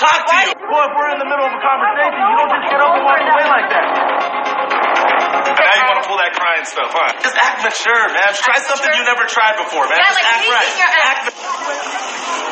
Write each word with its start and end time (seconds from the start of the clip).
talk 0.00 0.20
to 0.24 0.34
you. 0.40 0.50
Boy, 0.64 0.82
if 0.88 0.92
we're 0.96 1.10
in 1.12 1.20
the 1.20 1.28
middle 1.28 1.44
of 1.44 1.52
a 1.52 1.60
conversation, 1.60 2.20
you 2.24 2.34
don't 2.40 2.48
just 2.56 2.66
get 2.72 2.80
up 2.80 2.92
and 2.96 3.04
walk 3.04 3.20
away 3.20 3.46
like 3.52 3.68
that. 3.68 3.84
Now 5.60 5.72
you 5.76 5.84
want 5.92 5.98
to 6.00 6.06
pull 6.08 6.16
that 6.18 6.32
crying 6.32 6.64
stuff, 6.64 6.88
huh? 6.90 7.12
Just 7.20 7.36
act 7.36 7.60
mature, 7.60 8.04
man. 8.16 8.30
Try 8.32 8.56
something 8.64 8.90
you 8.96 9.04
never 9.04 9.28
tried 9.28 9.60
before, 9.60 9.84
man. 9.92 10.00
Yeah, 10.00 10.08
just 10.08 10.16
like 10.24 10.32
act 10.32 10.48
right. 10.48 10.72
your- 10.80 10.88
Act 11.04 11.24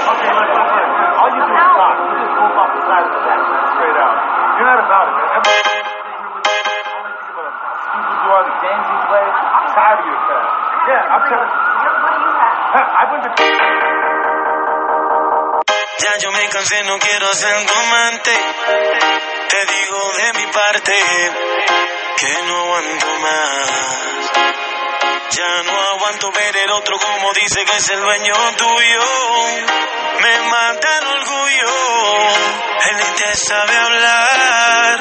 Okay, 0.00 0.30
look, 0.36 0.48
look, 0.52 0.68
look. 0.68 0.88
All 1.20 1.28
you 1.32 1.42
do 1.44 1.54
is 1.56 1.70
talk. 1.76 1.94
You 1.96 2.14
just 2.20 2.34
move 2.36 2.54
off 2.60 2.70
the 2.76 2.82
side 2.84 3.04
of 3.08 3.12
the 3.16 3.20
deck, 3.24 3.40
man, 3.40 3.64
straight 3.72 3.98
out. 4.00 4.16
You're 4.60 4.68
not 4.68 4.80
about 4.84 5.04
it, 5.08 5.14
man. 5.16 5.28
Every- 5.40 5.64
All 6.92 7.04
I 7.08 7.12
think 7.16 7.30
about 7.32 7.52
how 7.56 7.72
stupid 7.88 8.16
you 8.20 8.28
are, 8.36 8.44
the 8.44 8.56
games 8.60 8.84
you 8.84 8.98
play. 9.08 9.24
I'm 9.32 9.66
tired 9.72 9.98
of 10.00 10.06
your 10.12 10.20
crap. 10.28 10.44
Yeah, 10.92 11.12
I'm 11.14 11.22
telling 11.24 11.50
you. 11.50 11.60
I 13.00 13.02
went 13.08 13.22
to... 13.24 14.19
Ya 16.00 16.16
yo 16.18 16.30
me 16.32 16.48
cansé, 16.48 16.82
no 16.84 16.98
quiero 16.98 17.26
ser 17.34 17.66
tu 17.66 17.78
amante. 17.78 18.30
Te 19.50 19.66
digo 19.66 20.12
de 20.16 20.32
mi 20.32 20.46
parte 20.46 20.94
que 22.16 22.42
no 22.46 22.56
aguanto 22.58 23.06
más. 23.18 23.70
Ya 25.30 25.62
no 25.62 25.80
aguanto 25.90 26.32
ver 26.32 26.56
el 26.56 26.70
otro 26.70 26.98
como 26.98 27.32
dice 27.34 27.64
que 27.66 27.76
es 27.76 27.88
el 27.90 28.00
dueño 28.00 28.34
tuyo. 28.56 29.02
Me 30.20 30.38
mata 30.48 30.98
el 31.00 31.06
orgullo. 31.06 31.68
Él 32.88 32.96
ni 32.96 33.22
te 33.22 33.36
sabe 33.36 33.76
hablar. 33.76 35.00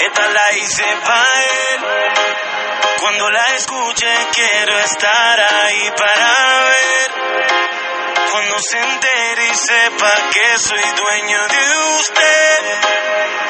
Esta 0.00 0.28
la 0.28 0.52
hice 0.56 0.84
pa' 1.04 1.26
él. 1.74 1.80
Cuando 3.00 3.30
la 3.30 3.44
escuche 3.54 4.14
quiero 4.32 4.78
estar 4.78 5.40
ahí 5.40 5.90
para. 5.94 6.47
Cuando 8.30 8.56
se 8.60 8.78
entere 8.78 9.46
y 9.46 9.54
sepa 9.54 10.12
que 10.32 10.58
soy 10.58 10.80
dueño 10.80 11.38
de 11.48 11.78
usted. 11.98 12.58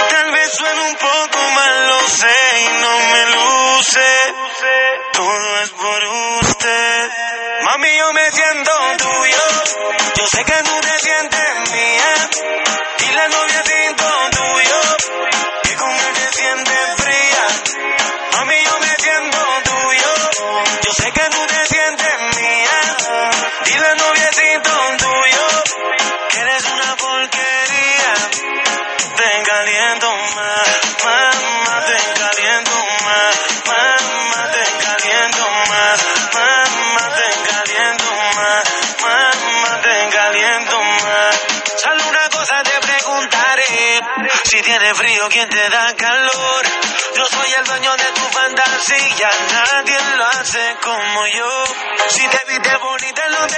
Tal 0.08 0.30
vez 0.30 0.50
suene 0.56 0.80
un 0.80 0.94
poco 0.94 1.50
mal, 1.54 1.86
lo 1.88 2.00
sé 2.08 2.36
y 2.60 2.68
no 2.80 2.98
me 2.98 3.26
luce. 3.26 4.28
Todo 5.12 5.60
es 5.62 5.70
por 5.70 6.04
usted. 6.44 7.10
Mami, 7.62 7.96
yo 7.96 8.12
me 8.12 8.30
siento 8.30 8.72
tuyo. 8.98 9.42
Yo 10.16 10.26
sé 10.26 10.44
que 10.44 10.62
tú 10.62 10.80
te 10.80 10.98
sientes 10.98 11.70
mía. 11.72 12.17
Si 44.44 44.62
tienes 44.62 44.96
frío, 44.96 45.28
¿quién 45.30 45.48
te 45.48 45.68
da 45.68 45.94
calor? 45.94 46.66
Yo 47.14 47.24
soy 47.24 47.52
el 47.58 47.64
dueño 47.64 47.96
de 47.96 48.12
tu 48.12 48.20
fantasía, 48.30 49.30
nadie 49.52 49.98
lo 50.16 50.24
hace 50.26 50.76
como 50.82 51.26
yo. 51.26 51.64
Si 52.08 52.26
te 52.28 52.40
viste 52.48 52.70
te 52.70 53.28
dice 53.28 53.36
nada. 53.38 53.57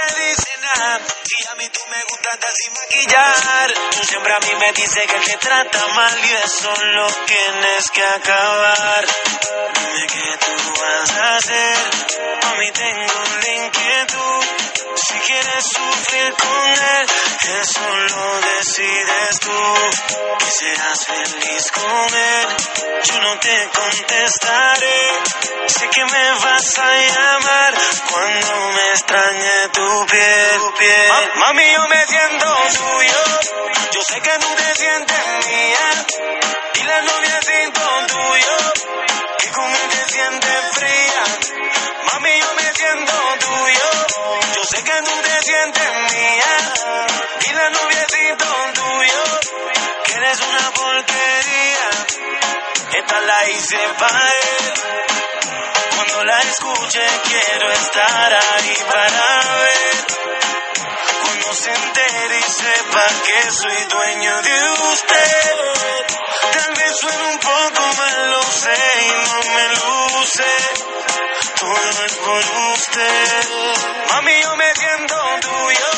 a 1.51 1.55
mí 1.55 1.67
tú 1.69 1.79
me 1.89 2.01
gustas 2.03 2.53
sin 2.55 2.73
maquillar. 2.73 3.73
Tú 3.91 4.03
siempre 4.05 4.33
a 4.33 4.39
mí 4.39 4.51
me 4.59 4.71
dices 4.73 5.05
que 5.05 5.19
te 5.19 5.37
trata 5.37 5.87
mal 5.95 6.19
y 6.23 6.33
eso 6.33 6.73
lo 6.93 7.07
tienes 7.25 7.91
que 7.91 8.03
acabar. 8.03 9.05
Dime 9.75 10.07
qué 10.07 10.37
tú 10.37 10.73
vas 10.79 11.11
a 11.17 11.35
hacer. 11.35 11.77
A 12.43 12.55
mí 12.55 12.71
tengo 12.71 13.13
una 13.35 13.65
inquietud. 13.65 14.45
Si 14.95 15.19
quieres 15.19 15.63
sufrir 15.75 16.33
con 16.33 16.69
él, 16.69 17.07
eso 17.61 17.89
lo 17.89 18.41
decides 18.41 19.39
tú. 19.41 19.61
Y 20.39 20.51
serás 20.51 21.05
feliz 21.05 21.71
con 21.71 22.15
él. 22.15 22.47
Yo 23.03 23.21
no 23.21 23.39
te 23.39 23.69
contestaré. 23.75 25.01
Sé 25.67 25.89
que 25.89 26.05
me 26.05 26.31
vas 26.31 26.77
a 26.77 26.97
llamar 26.97 27.73
cuando 28.09 28.71
me 28.71 28.89
extrañe 28.91 29.69
tu 29.73 30.05
piel. 30.05 30.50
Piel. 30.81 31.09
Ma- 31.09 31.45
mami, 31.45 31.65
yo 31.73 31.87
me 31.87 32.05
siento 32.07 32.47
tuyo. 32.77 33.21
Yo 33.93 34.01
sé 34.09 34.21
que 34.21 34.33
tú 34.43 34.47
te 34.55 34.75
sientes 34.75 35.25
mía. 35.47 35.87
Y 36.75 36.83
la 36.83 37.01
novia 37.01 37.39
siento 37.45 37.81
tuyo. 38.07 38.55
Que 39.39 39.49
con 39.51 39.69
él 39.71 39.87
te 39.89 40.03
sientes 40.13 40.61
fría. 40.73 41.23
Mami, 42.11 42.39
yo 42.39 42.53
me 42.55 42.73
siento 42.73 43.13
tuyo. 43.45 43.89
Yo 44.55 44.63
sé 44.71 44.83
que 44.83 44.97
tú 45.07 45.15
te 45.27 45.35
sientes 45.49 45.89
mía. 46.11 46.53
Y 47.47 47.53
la 47.53 47.69
noviecito 47.69 48.47
tuyo. 48.73 49.23
Que 50.05 50.13
eres 50.15 50.39
una 50.41 50.71
porquería. 50.71 51.87
Esta 52.97 53.19
la 53.21 53.49
hice 53.49 53.79
para 53.99 54.19
él. 54.19 54.73
Cuando 55.95 56.23
la 56.25 56.39
escuche 56.39 57.05
quiero 57.27 57.71
estar 57.71 58.33
ahí 58.33 58.75
para 58.91 59.55
ver. 59.61 60.40
Se 61.61 61.69
y 61.69 62.51
sepa 62.51 63.05
que 63.23 63.51
soy 63.51 63.83
dueño 63.85 64.41
de 64.41 64.71
usted. 64.93 66.07
Tal 66.53 66.73
vez 66.73 66.97
suene 66.99 67.23
un 67.33 67.37
poco 67.37 67.81
mal, 67.97 68.31
lo 68.31 68.41
sé 68.41 68.73
y 68.97 69.11
no 69.11 69.39
me 69.53 69.67
luce. 69.69 70.51
Todo 71.59 72.05
es 72.05 72.15
por 72.15 72.43
usted. 72.73 73.49
Mami, 74.09 74.41
yo 74.41 74.55
me 74.55 74.73
siento 74.73 75.15
tuyo. 75.41 75.91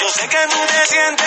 Yo 0.00 0.08
sé 0.08 0.26
que 0.26 0.46
tú 0.46 0.58
te 0.68 0.86
sientes 0.86 1.23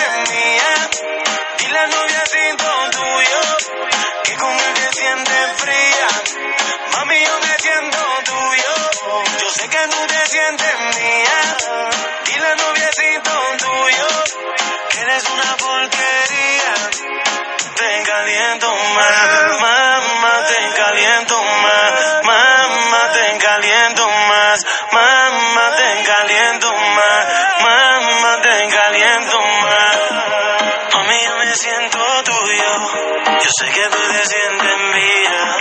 Yo 33.48 33.64
sé 33.64 33.72
que 33.72 33.80
tú 33.88 33.96
te 33.96 34.26
sientes 34.26 34.76
mía. 34.76 35.56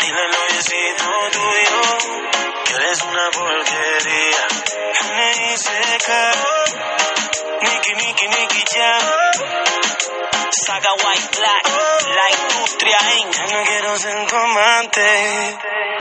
Dile 0.00 0.20
al 0.22 0.30
noviecito 0.32 1.06
tuyo 1.30 1.80
que 2.64 2.72
eres 2.74 3.02
una 3.02 3.30
porquería. 3.30 4.46
Me 5.16 5.30
hice 5.30 5.72
Niki, 7.62 7.94
Niki, 7.94 8.26
Niki, 8.26 8.64
ya. 8.74 8.98
Saga 10.66 10.90
White 10.94 11.38
Black, 11.38 11.64
la 12.08 12.26
industria. 12.42 12.98
Ya 13.30 13.46
no 13.56 13.64
quiero 13.66 13.98
ser 14.00 14.26
tu 14.26 14.36
amante. 14.36 15.58